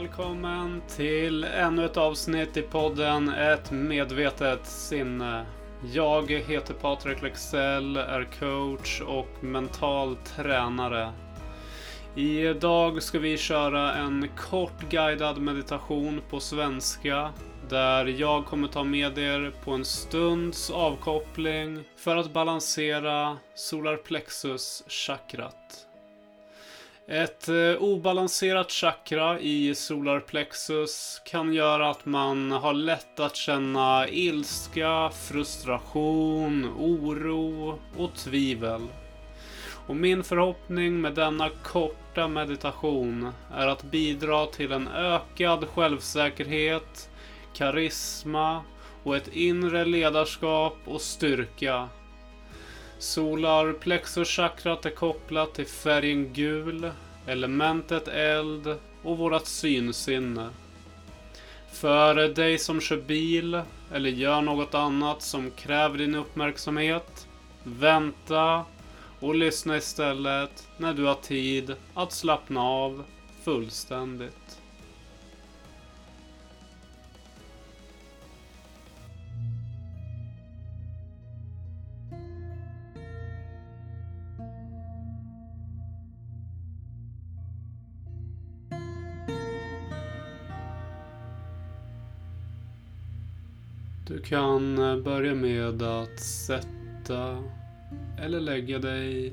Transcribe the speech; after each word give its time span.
välkommen 0.00 0.82
till 0.88 1.44
ännu 1.44 1.84
ett 1.84 1.96
avsnitt 1.96 2.56
i 2.56 2.62
podden 2.62 3.28
Ett 3.28 3.70
medvetet 3.70 4.66
sinne. 4.66 5.46
Jag 5.92 6.30
heter 6.30 6.74
Patrik 6.74 7.22
Lexell, 7.22 7.96
är 7.96 8.28
coach 8.40 9.00
och 9.00 9.44
mental 9.44 10.16
tränare. 10.16 11.12
Idag 12.14 13.02
ska 13.02 13.18
vi 13.18 13.36
köra 13.36 13.94
en 13.94 14.28
kort 14.36 14.90
guidad 14.90 15.38
meditation 15.38 16.22
på 16.30 16.40
svenska 16.40 17.32
där 17.68 18.06
jag 18.06 18.46
kommer 18.46 18.68
ta 18.68 18.84
med 18.84 19.18
er 19.18 19.52
på 19.64 19.70
en 19.70 19.84
stunds 19.84 20.70
avkoppling 20.70 21.84
för 21.96 22.16
att 22.16 22.32
balansera 22.32 23.36
solarplexus 23.54 24.84
chakrat. 24.88 25.86
Ett 27.06 27.48
eh, 27.48 27.82
obalanserat 27.82 28.70
chakra 28.70 29.40
i 29.40 29.74
solarplexus 29.74 31.22
kan 31.24 31.52
göra 31.52 31.90
att 31.90 32.06
man 32.06 32.50
har 32.50 32.72
lätt 32.72 33.20
att 33.20 33.36
känna 33.36 34.08
ilska, 34.08 35.10
frustration, 35.10 36.68
oro 36.78 37.78
och 37.96 38.14
tvivel. 38.14 38.80
Och 39.86 39.96
min 39.96 40.24
förhoppning 40.24 41.00
med 41.00 41.14
denna 41.14 41.50
korta 41.62 42.28
meditation 42.28 43.32
är 43.54 43.66
att 43.66 43.82
bidra 43.82 44.46
till 44.46 44.72
en 44.72 44.88
ökad 44.88 45.68
självsäkerhet, 45.68 47.10
karisma 47.54 48.62
och 49.02 49.16
ett 49.16 49.28
inre 49.28 49.84
ledarskap 49.84 50.76
och 50.84 51.00
styrka 51.00 51.88
Solarplexuschakrat 53.04 54.86
är 54.86 54.90
kopplat 54.90 55.54
till 55.54 55.66
färgen 55.66 56.32
gul, 56.32 56.90
elementet 57.26 58.08
eld 58.08 58.78
och 59.02 59.18
vårat 59.18 59.46
synsinne. 59.46 60.50
För 61.72 62.28
dig 62.28 62.58
som 62.58 62.80
kör 62.80 62.96
bil 62.96 63.60
eller 63.92 64.10
gör 64.10 64.42
något 64.42 64.74
annat 64.74 65.22
som 65.22 65.50
kräver 65.50 65.98
din 65.98 66.14
uppmärksamhet, 66.14 67.28
vänta 67.62 68.64
och 69.20 69.34
lyssna 69.34 69.76
istället 69.76 70.68
när 70.76 70.94
du 70.94 71.04
har 71.04 71.14
tid 71.14 71.74
att 71.94 72.12
slappna 72.12 72.62
av 72.62 73.04
fullständigt. 73.42 74.60
Du 94.14 94.20
kan 94.20 94.78
eh, 94.78 94.96
börja 94.96 95.34
med 95.34 95.82
att 95.82 96.20
sätta 96.20 97.42
eller 98.18 98.40
lägga 98.40 98.78
dig 98.78 99.32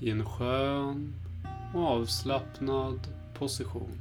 i 0.00 0.10
en 0.10 0.24
skön 0.24 1.14
och 1.74 1.82
avslappnad 1.82 2.98
position. 3.34 4.00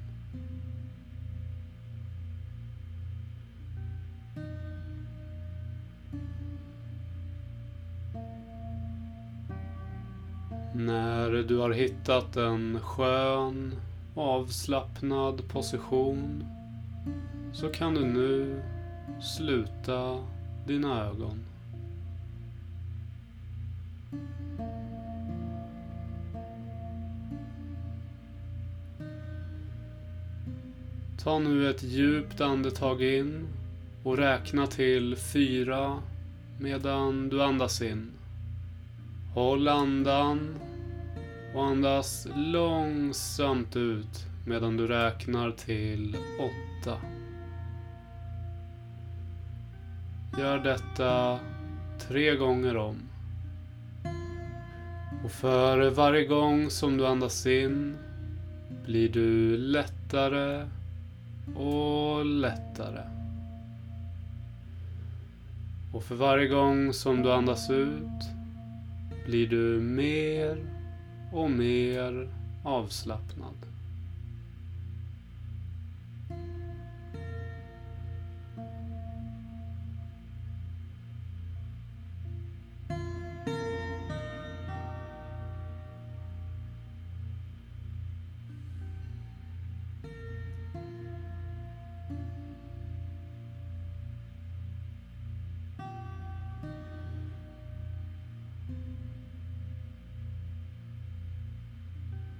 När 10.75 11.43
du 11.43 11.57
har 11.57 11.71
hittat 11.71 12.35
en 12.35 12.79
skön 12.81 13.75
avslappnad 14.15 15.49
position 15.49 16.43
så 17.53 17.69
kan 17.69 17.93
du 17.93 18.05
nu 18.05 18.61
sluta 19.21 20.23
dina 20.65 21.05
ögon. 21.05 21.39
Ta 31.23 31.39
nu 31.39 31.69
ett 31.69 31.83
djupt 31.83 32.41
andetag 32.41 33.01
in 33.01 33.47
och 34.03 34.17
räkna 34.17 34.67
till 34.67 35.15
fyra 35.15 35.99
medan 36.59 37.29
du 37.29 37.43
andas 37.43 37.81
in. 37.81 38.11
Håll 39.33 39.67
andan 39.67 40.55
och 41.55 41.65
andas 41.65 42.27
långsamt 42.35 43.75
ut 43.75 44.25
medan 44.45 44.77
du 44.77 44.87
räknar 44.87 45.51
till 45.51 46.17
åtta. 46.39 46.97
Gör 50.37 50.59
detta 50.59 51.39
tre 51.99 52.35
gånger 52.35 52.77
om. 52.77 52.95
Och 55.23 55.31
för 55.31 55.89
varje 55.89 56.25
gång 56.25 56.69
som 56.69 56.97
du 56.97 57.07
andas 57.07 57.45
in 57.45 57.97
blir 58.85 59.09
du 59.09 59.57
lättare 59.57 60.67
och 61.55 62.25
lättare. 62.25 63.01
Och 65.93 66.03
för 66.03 66.15
varje 66.15 66.47
gång 66.47 66.93
som 66.93 67.23
du 67.23 67.33
andas 67.33 67.69
ut 67.69 68.23
blir 69.25 69.47
du 69.47 69.81
mer 69.81 70.57
och 71.33 71.51
mer 71.51 72.29
avslappnad. 72.63 73.76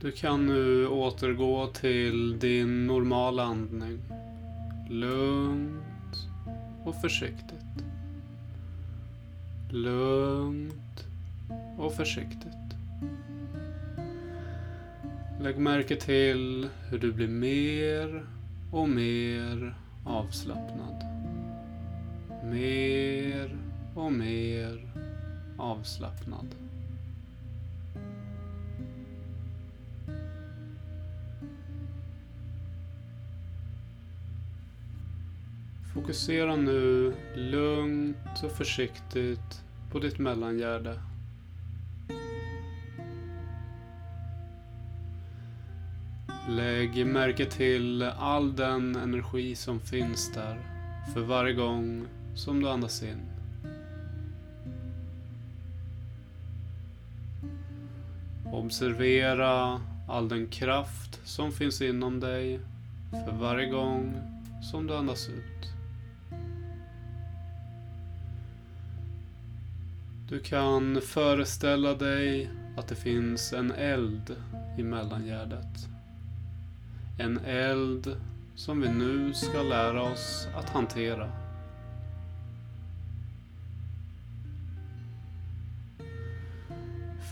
Du 0.01 0.11
kan 0.11 0.45
nu 0.45 0.87
återgå 0.87 1.67
till 1.67 2.39
din 2.39 2.87
normala 2.87 3.43
andning. 3.43 3.99
Lugnt 4.89 6.27
och 6.83 7.01
försiktigt. 7.01 7.83
Lugnt 9.69 11.07
och 11.77 11.93
försiktigt. 11.93 12.53
Lägg 15.41 15.57
märke 15.57 15.95
till 15.95 16.69
hur 16.89 16.99
du 16.99 17.11
blir 17.11 17.27
mer 17.27 18.25
och 18.71 18.89
mer 18.89 19.75
avslappnad. 20.05 21.03
Mer 22.43 23.57
och 23.95 24.11
mer 24.13 24.93
avslappnad. 25.57 26.66
Fokusera 35.97 36.55
nu 36.55 37.13
lugnt 37.35 38.43
och 38.43 38.51
försiktigt 38.51 39.63
på 39.91 39.99
ditt 39.99 40.19
mellangärde. 40.19 40.99
Lägg 46.49 47.05
märke 47.05 47.45
till 47.45 48.03
all 48.03 48.55
den 48.55 48.95
energi 48.95 49.55
som 49.55 49.79
finns 49.79 50.33
där 50.33 50.57
för 51.13 51.21
varje 51.21 51.53
gång 51.53 52.05
som 52.35 52.61
du 52.61 52.69
andas 52.69 53.03
in. 53.03 53.21
Observera 58.45 59.81
all 60.07 60.29
den 60.29 60.47
kraft 60.47 61.19
som 61.23 61.51
finns 61.51 61.81
inom 61.81 62.19
dig 62.19 62.59
för 63.11 63.31
varje 63.31 63.69
gång 63.69 64.13
som 64.71 64.87
du 64.87 64.95
andas 64.95 65.29
ut. 65.29 65.76
Du 70.29 70.39
kan 70.39 71.01
föreställa 71.01 71.93
dig 71.93 72.49
att 72.77 72.87
det 72.87 72.95
finns 72.95 73.53
en 73.53 73.71
eld 73.71 74.35
i 74.77 74.83
mellangärdet. 74.83 75.87
En 77.19 77.37
eld 77.45 78.17
som 78.55 78.81
vi 78.81 78.89
nu 78.89 79.33
ska 79.33 79.61
lära 79.61 80.01
oss 80.01 80.47
att 80.55 80.69
hantera. 80.69 81.31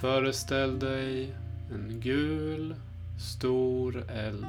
Föreställ 0.01 0.79
dig 0.79 1.35
en 1.71 1.99
gul, 1.99 2.75
stor 3.19 4.11
eld. 4.11 4.45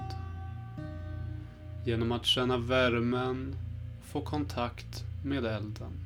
genom 1.84 2.12
att 2.12 2.26
känna 2.26 2.58
värmen 2.58 3.56
få 4.02 4.20
kontakt 4.20 5.04
med 5.24 5.44
elden. 5.44 6.05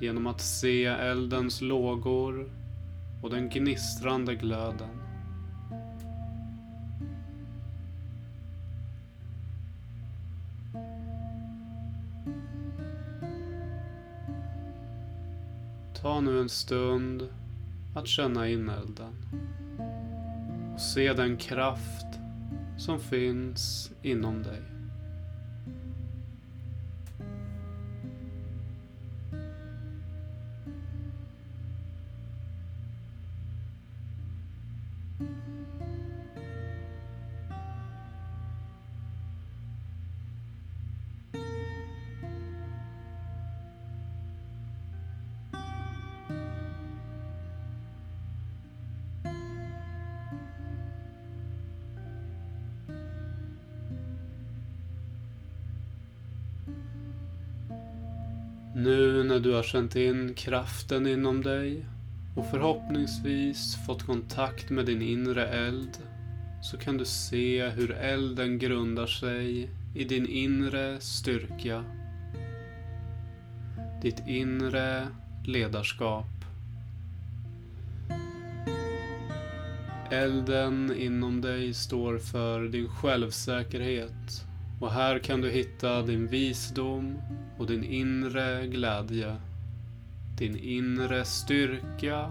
Genom 0.00 0.26
att 0.26 0.40
se 0.40 0.84
eldens 0.84 1.60
lågor 1.60 2.50
och 3.22 3.30
den 3.30 3.48
gnistrande 3.48 4.34
glöden. 4.34 5.06
Ta 16.02 16.20
nu 16.20 16.40
en 16.40 16.48
stund 16.48 17.28
att 17.94 18.06
känna 18.06 18.48
in 18.48 18.68
elden 18.68 19.12
och 20.74 20.80
se 20.80 21.12
den 21.12 21.36
kraft 21.36 22.06
som 22.78 23.00
finns 23.00 23.92
inom 24.02 24.42
dig. 24.42 24.75
Nu 58.78 59.24
när 59.24 59.40
du 59.40 59.54
har 59.54 59.62
känt 59.62 59.96
in 59.96 60.34
kraften 60.34 61.06
inom 61.06 61.42
dig 61.42 61.86
och 62.34 62.50
förhoppningsvis 62.50 63.86
fått 63.86 64.06
kontakt 64.06 64.70
med 64.70 64.86
din 64.86 65.02
inre 65.02 65.48
eld 65.48 65.98
så 66.62 66.76
kan 66.76 66.96
du 66.96 67.04
se 67.04 67.68
hur 67.68 67.90
elden 67.90 68.58
grundar 68.58 69.06
sig 69.06 69.70
i 69.94 70.04
din 70.04 70.26
inre 70.26 71.00
styrka. 71.00 71.84
Ditt 74.02 74.22
inre 74.26 75.08
ledarskap. 75.46 76.44
Elden 80.10 80.94
inom 80.96 81.40
dig 81.40 81.74
står 81.74 82.18
för 82.18 82.68
din 82.68 82.88
självsäkerhet 82.88 84.46
och 84.80 84.90
här 84.90 85.18
kan 85.18 85.40
du 85.40 85.50
hitta 85.50 86.02
din 86.02 86.26
visdom 86.26 87.18
och 87.58 87.66
din 87.66 87.84
inre 87.84 88.66
glädje. 88.66 89.36
Din 90.38 90.56
inre 90.56 91.24
styrka 91.24 92.30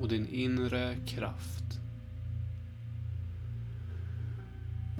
och 0.00 0.08
din 0.08 0.28
inre 0.28 0.96
kraft. 1.06 1.80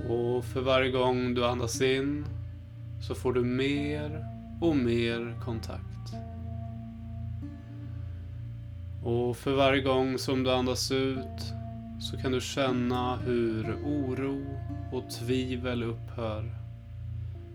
Och 0.09 0.45
för 0.45 0.61
varje 0.61 0.91
gång 0.91 1.35
du 1.35 1.47
andas 1.47 1.81
in 1.81 2.25
så 3.01 3.15
får 3.15 3.33
du 3.33 3.45
mer 3.45 4.27
och 4.61 4.77
mer 4.77 5.41
kontakt. 5.45 6.15
Och 9.05 9.37
för 9.37 9.57
varje 9.57 9.83
gång 9.83 10.19
som 10.19 10.45
du 10.45 10.53
andas 10.53 10.91
ut 10.93 11.53
så 12.01 12.17
kan 12.17 12.33
du 12.33 12.41
känna 12.41 13.17
hur 13.17 13.77
oro 13.85 14.47
och 14.93 15.11
tvivel 15.11 15.83
upphör. 15.83 16.62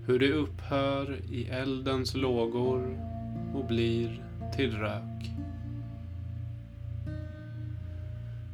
Hur 0.07 0.19
det 0.19 0.31
upphör 0.31 1.19
i 1.29 1.47
eldens 1.49 2.15
lågor 2.15 2.99
och 3.53 3.65
blir 3.65 4.23
till 4.55 4.77
rök. 4.77 5.31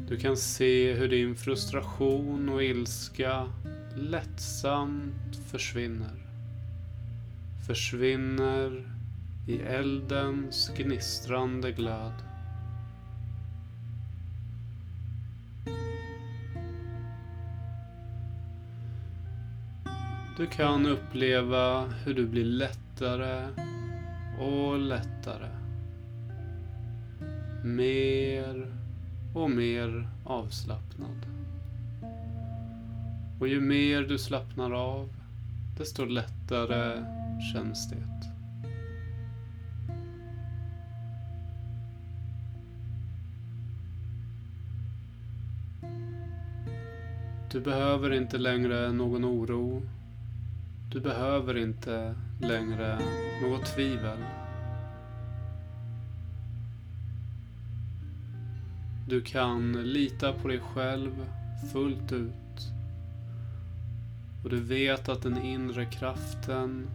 Du 0.07 0.17
kan 0.17 0.37
se 0.37 0.93
hur 0.93 1.09
din 1.09 1.35
frustration 1.35 2.49
och 2.49 2.63
ilska 2.63 3.47
lättsamt 3.95 5.35
försvinner. 5.51 6.25
Försvinner 7.67 8.87
i 9.47 9.59
eldens 9.59 10.71
gnistrande 10.77 11.71
glöd. 11.71 12.32
Du 20.37 20.47
kan 20.47 20.85
uppleva 20.85 21.85
hur 21.85 22.13
du 22.13 22.27
blir 22.27 22.45
lättare 22.45 23.47
och 24.39 24.79
lättare. 24.79 25.49
Mer 27.63 28.67
och 29.35 29.51
mer 29.51 30.07
avslappnad. 30.25 31.25
Och 33.39 33.47
ju 33.47 33.61
mer 33.61 34.01
du 34.01 34.17
slappnar 34.17 34.71
av, 34.71 35.09
desto 35.77 36.05
lättare 36.05 37.05
känns 37.53 37.89
det. 37.89 38.07
Du 47.51 47.61
behöver 47.61 48.13
inte 48.13 48.37
längre 48.37 48.91
någon 48.91 49.25
oro 49.25 49.81
du 50.91 50.99
behöver 50.99 51.57
inte 51.57 52.15
längre 52.41 52.99
något 53.41 53.65
tvivel. 53.65 54.17
Du 59.07 59.21
kan 59.21 59.71
lita 59.71 60.33
på 60.33 60.47
dig 60.47 60.59
själv 60.59 61.11
fullt 61.73 62.11
ut. 62.11 62.33
Och 64.43 64.49
du 64.49 64.59
vet 64.59 65.09
att 65.09 65.21
den 65.21 65.41
inre 65.41 65.85
kraften 65.85 66.87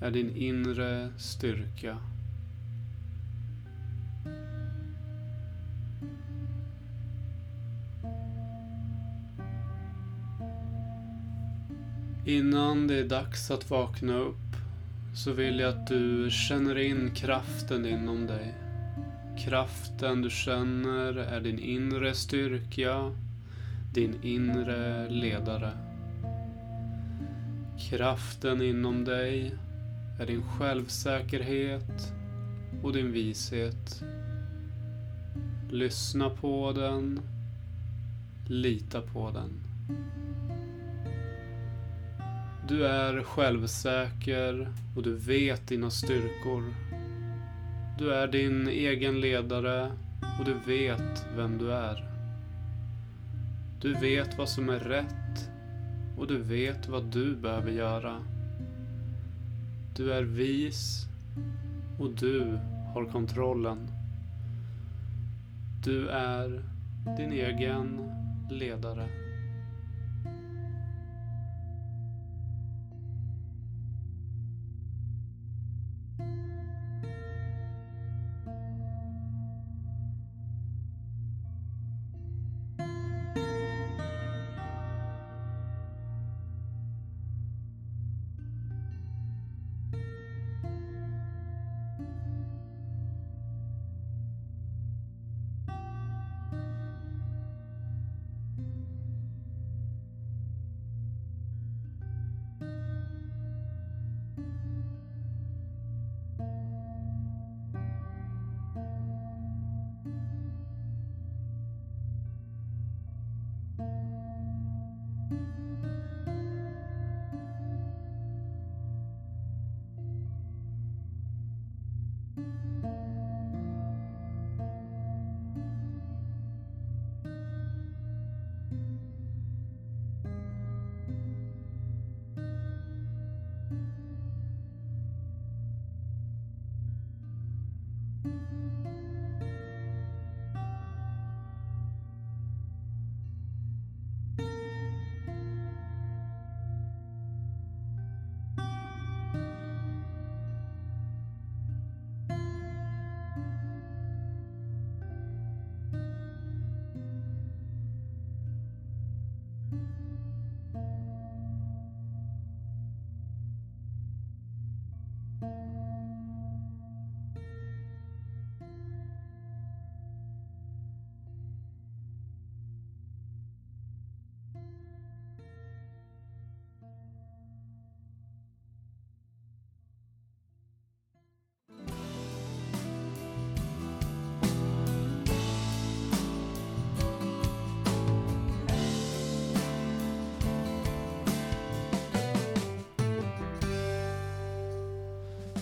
är 0.00 0.10
din 0.10 0.36
inre 0.36 1.10
styrka. 1.18 1.98
Innan 12.26 12.86
det 12.86 12.98
är 12.98 13.08
dags 13.08 13.50
att 13.50 13.70
vakna 13.70 14.16
upp 14.16 14.56
så 15.14 15.32
vill 15.32 15.58
jag 15.58 15.68
att 15.68 15.86
du 15.86 16.30
känner 16.30 16.78
in 16.78 17.10
kraften 17.14 17.86
inom 17.86 18.26
dig. 18.26 18.54
Kraften 19.38 20.22
du 20.22 20.30
känner 20.30 21.16
är 21.16 21.40
din 21.40 21.58
inre 21.58 22.14
styrka, 22.14 23.12
din 23.94 24.14
inre 24.22 25.08
ledare. 25.08 25.70
Kraften 27.90 28.62
inom 28.62 29.04
dig 29.04 29.54
är 30.20 30.26
din 30.26 30.42
självsäkerhet 30.42 32.12
och 32.82 32.92
din 32.92 33.12
vishet. 33.12 34.02
Lyssna 35.70 36.30
på 36.30 36.72
den. 36.72 37.20
Lita 38.48 39.00
på 39.00 39.30
den. 39.30 39.50
Du 42.68 42.86
är 42.86 43.22
självsäker 43.22 44.68
och 44.96 45.02
du 45.02 45.14
vet 45.14 45.68
dina 45.68 45.90
styrkor. 45.90 46.74
Du 47.98 48.14
är 48.14 48.26
din 48.26 48.68
egen 48.68 49.20
ledare 49.20 49.90
och 50.38 50.44
du 50.44 50.54
vet 50.66 51.26
vem 51.36 51.58
du 51.58 51.72
är. 51.72 52.08
Du 53.80 53.94
vet 53.94 54.38
vad 54.38 54.48
som 54.48 54.68
är 54.68 54.78
rätt 54.78 55.50
och 56.18 56.26
du 56.26 56.38
vet 56.38 56.88
vad 56.88 57.04
du 57.04 57.36
behöver 57.36 57.70
göra. 57.70 58.20
Du 59.96 60.12
är 60.12 60.22
vis 60.22 61.06
och 61.98 62.10
du 62.10 62.58
har 62.94 63.04
kontrollen. 63.12 63.88
Du 65.84 66.08
är 66.08 66.62
din 67.16 67.32
egen 67.32 68.10
ledare. 68.50 69.23